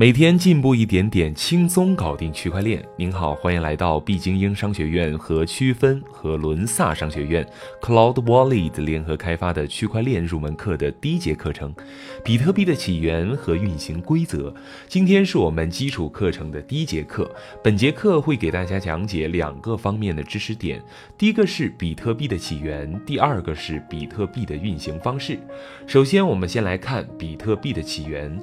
[0.00, 2.82] 每天进步一点点，轻松搞定区块链。
[2.96, 7.46] 您好，欢迎来到毕精英商学院和区分和伦萨商学院
[7.82, 11.74] Cloud Wallet 联合开发的区块链入门课的第一节课程——
[12.24, 14.54] 比特币的起源和运行规则。
[14.88, 17.30] 今天是我们基础课程的第一节课。
[17.62, 20.82] 本节课会给大家讲解两个方面的知识点：
[21.18, 25.38] 第一个是比特币的起源，第二个是比特币的运行方式。
[25.86, 28.40] 首先，我们先来看比特币的起源。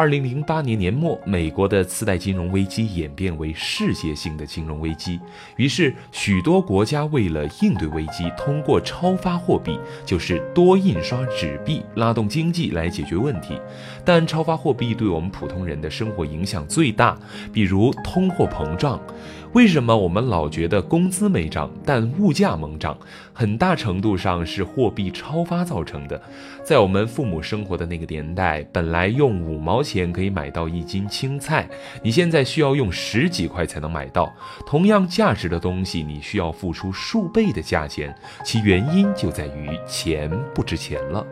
[0.00, 5.20] 二零零八年年末，美国的次贷金融危机演变为世界性的金融危机，
[5.56, 13.60] 于是许多国家为了应对危机，通过超发货币，就是多印刷纸币，拉动经济来解决问题。
[14.02, 17.18] 但超发货币对我们普通人的生活影响最大，
[17.52, 18.98] 比如通货膨胀。
[19.52, 22.96] 为什么我们老觉得工资没涨，但物价猛涨？
[23.32, 26.22] 很大程度上是货币超发造成的。
[26.62, 31.68] 在我们父母生活的那个年代，本来用五毛钱钱可以买到一斤青菜，
[32.00, 34.32] 你现在需要用十几块才能买到。
[34.64, 41.26] 同样价值的东西，你需要付出数倍的价钱，其原因就在于钱不值钱了。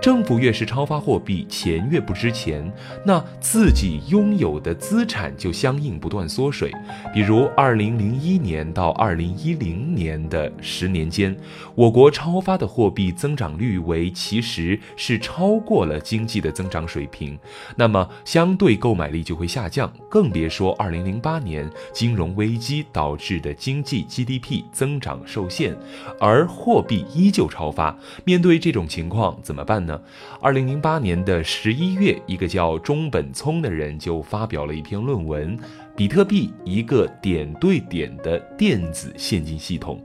[0.00, 2.70] 政府越是超发货币，钱越不值钱，
[3.06, 6.72] 那自己拥有的资产就相应不断缩水。
[7.14, 11.34] 比如，二零零一年到二零一零年的十年间，
[11.76, 17.38] 我国超发的货币增长率为其实是超过了经济的增长水平，
[17.76, 25.76] 那那么相对购买力就会下降，更别说二零零八年金融危机导致的经济 GDP 增长受限，
[26.20, 27.98] 而货币依旧超发。
[28.22, 30.00] 面对这种情况怎么办呢？
[30.40, 35.58] 二零零八年的十一月，一个叫中本聪的人就发表了一篇论文，
[35.96, 40.00] 《比特币：一个点对点的电子现金系统》。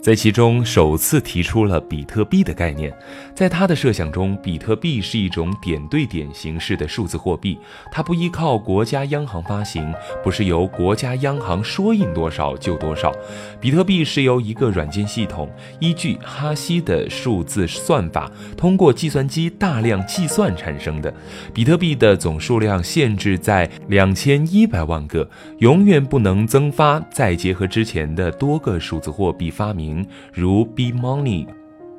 [0.00, 2.90] 在其中首次提出了比特币的概念，
[3.34, 7.58] 在他的设想中，比特币是一种点对点形式的数字货币，
[7.90, 13.12] 它不依靠国家央行发行，不是由国家央行说印多少就多少。
[13.60, 15.50] 比特币是由一个软件系统
[15.80, 21.12] 依据哈希的数字算法，通过计算机大量计算产生的。
[21.52, 25.28] 比特币的总数量限制在两千一百万个，
[25.58, 26.98] 永远不能增发。
[27.10, 29.87] 再结合之前的多个数字货币发明。
[30.32, 31.46] 如 B Money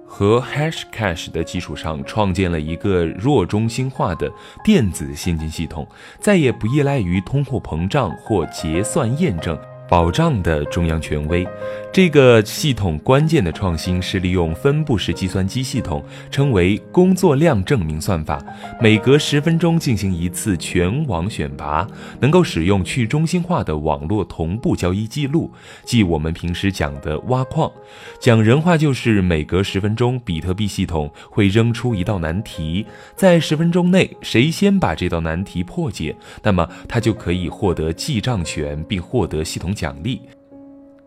[0.06, 4.32] 和 Hash Cash 的基础上，创建了一个弱中心化的
[4.64, 5.88] 电子现金系统，
[6.20, 9.58] 再也不依赖于通货膨胀或结算验证。
[9.90, 11.46] 保障的中央权威，
[11.92, 18.40] 这个系统关键的创新是利用分布式计算机系统，称为工作量证明算法，
[18.80, 21.88] 每隔十分钟进行一次全网选拔，
[22.20, 25.52] 能够使用去中心化的网络同步交易记录，
[25.84, 27.72] 即我们平时讲的挖矿。
[28.20, 32.86] 讲人话就是每隔十分钟，比特币系统会扔出一道难题，
[33.16, 39.74] 在十分钟内谁先把这道难题破解，那么他就可以获得记账权，并获得系统。
[39.80, 40.39] 奖励。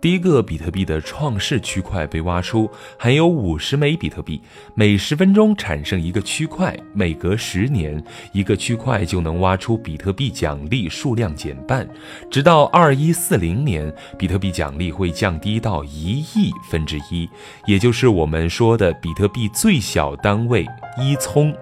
[0.03, 2.69] 第一个比特币的创世区块被挖出，
[2.99, 4.43] 含有五十枚比特币，
[4.75, 8.03] 每十分钟产生一个区块，每隔十年
[8.33, 11.89] 一个区块就能挖出比特币奖励数量减半，
[12.29, 17.31] 直到二一四零年，比特币奖励会降低到一亿分之一，
[17.67, 20.67] 也就是我们说的比特币最小单位
[21.01, 21.55] 一聪，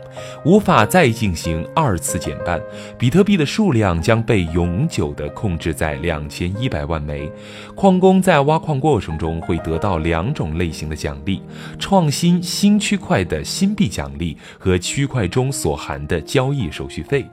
[0.46, 2.58] 无法再进行二次减半，
[2.98, 7.30] 比特币的数量将被永久的控制在两千一百万枚，
[7.74, 8.29] 矿工在。
[8.30, 11.42] 在挖矿过程中会得到两种类型的奖励：
[11.80, 17.28] 创新新区块的新币奖励和区块中所含的交易手续费。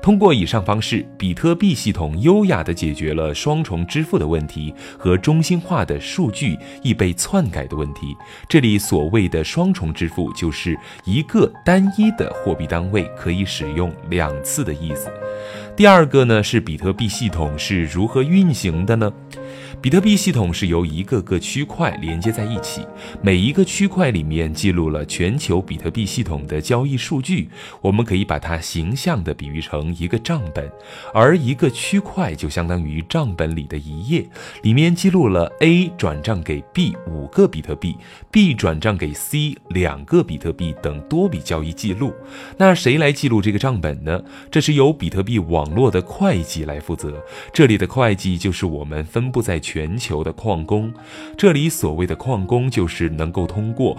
[0.00, 8.16] 通过以上方式，比特币系统优雅地解决了双重支付的问题和中心化的数据易被篡改的问题。
[8.48, 15.10] 这里所谓的双重支付，就是一个单一的货币单位可以使用两次的意思。
[15.76, 19.12] 第二个呢，是比特币系统是如何运行的呢？
[19.80, 22.84] 比特币系统是由一个个区块连接在一起，
[23.22, 27.48] 每一个区块里面记录了全球比特币系统的交易数据。
[27.80, 30.68] 我们可以把它形象地比喻成一个账本，
[31.14, 34.28] 而一个区块就相当于账本里的一页，
[34.62, 37.96] 里面记录了 A 转账给 B 五个比特币
[38.32, 42.12] ，B 转账给 C 两个比特币等多笔交易记录。
[42.56, 44.20] 那谁来记录这个账本呢？
[44.50, 47.22] 这是由比特币网络的会计来负责。
[47.52, 49.57] 这里的会计就是我们分布在。
[49.58, 50.92] 全球的矿工，
[51.36, 53.96] 这里所谓的矿工就是能够通过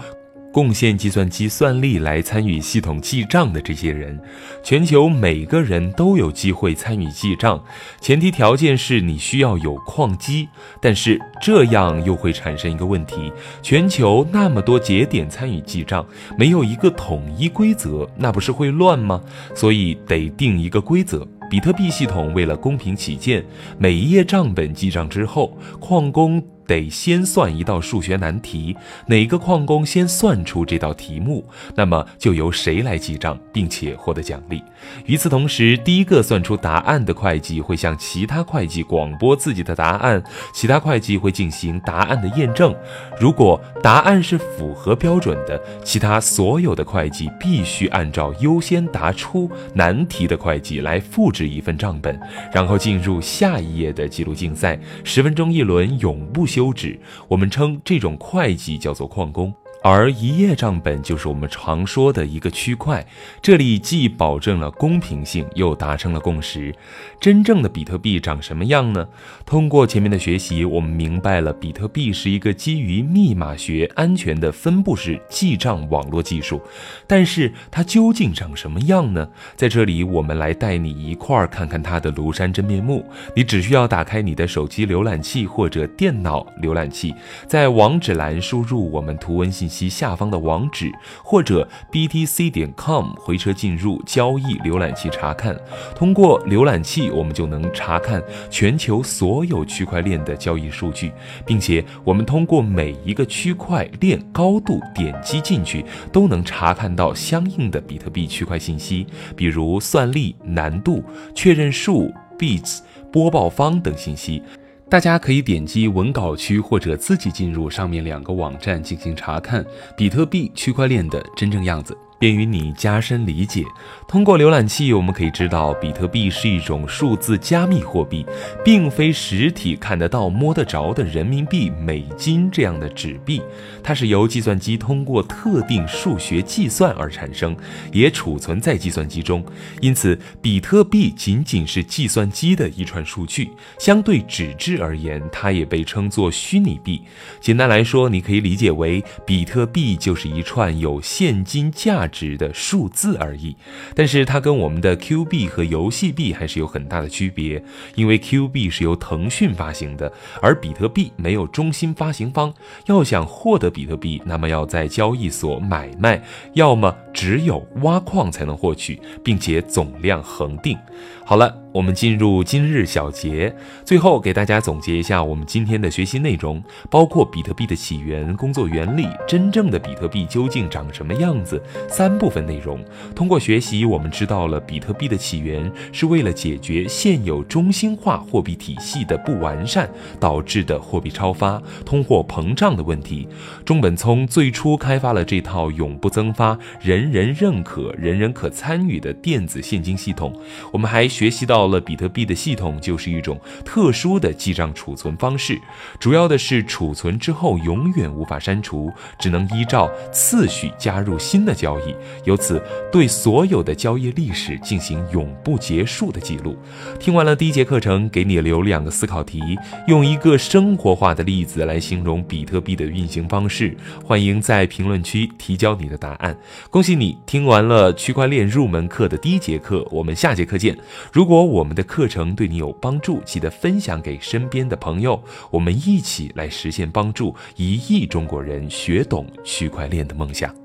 [0.52, 4.20] 贡献计算机算力来参与系统记账的这些人。
[4.64, 7.62] 全球每个人都有机会参与记账，
[8.00, 10.48] 前提条件是你需要有矿机。
[10.80, 16.04] 但是这样又会产生一个问题：全球那么多节点参与记账，
[16.36, 19.20] 没有一个统一规则，那不是会乱吗？
[19.54, 21.24] 所以得定一个规则。
[21.50, 23.44] 比特币系统为了公平起见，
[23.76, 26.40] 每一页账本记账之后，矿工。
[26.70, 28.76] 得先算一道数学难题，
[29.06, 31.44] 哪个矿工先算出这道题目，
[31.74, 34.62] 那么就由谁来记账，并且获得奖励。
[35.04, 40.22] 与此同时，第一个算出答案的会计会向其他会计广播自己的答案，
[40.54, 42.72] 其他会计会进行答案的验证。
[43.18, 52.16] 如果答案是符合标准的，其他所有的会计必须按照优先答出难题的会计来复制一份账本，
[52.52, 54.78] 然后进入下一页的记录竞赛。
[55.02, 56.59] 十分钟一轮，永不休。
[56.60, 59.50] 休止，我们称这种会计叫做旷工。
[59.82, 63.06] 而一页账本就是我们常说的一个区块，
[63.40, 66.74] 这里既保证了公平性，又达成了共识。
[67.18, 69.08] 真正的比特币长什么样呢？
[69.46, 76.60] 通过前面的学习，我们明白了比特币是一个基于密码学安全的分布式记账网络技术。
[77.06, 79.26] 但是它究竟长什么样呢？
[79.56, 83.02] 在这里，我们来带你一块儿看看它的庐山真面目。
[83.34, 87.14] 你只需要打开你的手机浏览器或者电脑浏览器，
[87.46, 89.69] 在网址栏输入我们图文信。
[89.70, 90.92] 其下方的网址
[91.24, 95.56] 或者 btc 点 com 回车进入交易浏览器查看。
[95.94, 101.12] 通过浏览器，我们就能查看全球所有区块链的交易数据，
[101.46, 109.06] 并且我们通过每一个区块链高度点击进去，都能查看到相应的比特币区块信息，
[109.36, 112.80] 比如算力、难度、确认数、bits、
[113.12, 114.42] 播报方等信息。
[114.90, 119.64] 大家可以点击文稿区，或者自己进入上面两个网站进行查看
[119.96, 121.96] 比特币区块链的真正样子。
[122.20, 123.64] 便于你加深理解。
[124.06, 128.26] 通过浏览器，我们可以知道，比特币是一种数字加密货币，
[128.62, 133.40] 并非实体看得到、摸得着的人民币、美金这样的纸币。
[133.82, 137.56] 它是由计算机通过特定数学计算而产生，
[137.90, 139.42] 也储存在计算机中。
[139.80, 143.48] 因此，比特币仅仅是计算机的一串数据。
[143.78, 147.00] 相对纸质而言，它也被称作虚拟币。
[147.40, 152.09] 简单来说，你可以理解为，比特币就是一串有现金价。
[152.10, 153.56] 值的数字而已，
[153.94, 157.62] 但是它跟我们的 Q 币和游戏币还是有很大的区别，
[157.94, 160.12] 因为 Q 币是由腾讯发行的，
[160.42, 162.52] 而比特币没有中心发行方。
[162.86, 166.22] 要想获得比特币，那么要在交易所买卖，
[166.54, 170.76] 要么只有挖矿才能获取，并且总量恒定。
[171.24, 171.56] 好了。
[171.72, 182.84] 我们进入今日小节，最后给大家总结一下我们今天的学习内容，包括比特币的起源、工作原理、真正的比特币究竟长什么样子三部分内容。
[183.14, 189.88] 通过学习，我们知道了比特币的起源是为了解决现有中心化货币体系的不完善
[190.18, 193.28] 导致的货币超发、通货膨胀的问题。
[193.64, 200.34] 中本聪最初开发了这套永不增发、人人认可、人人可参与的电子现金系统。
[200.72, 201.59] 我们还学习到。
[201.60, 205.60] 到了比特币的系统就是一种特殊的记账储存方式，
[205.98, 216.56] 主要的是储存之后永远无法删除，只能依照次序加入新的交易，由此对所有的交易历史进行永不结束的记录。
[216.98, 219.42] 听完了第一节课程，给你留两个思考题，
[219.86, 223.76] 用一个生活化的例子来形容比特币的运行方式。
[224.02, 226.34] 欢迎在评论区提交你的答案。
[226.70, 230.74] 恭喜你听完了区块链入门课的第一节课，我们下节课见。
[231.12, 240.59] 如果我们的课程对你有帮助，记得分享给身边的朋友，我们一起来实现帮助一亿中国人学懂区块链的梦想。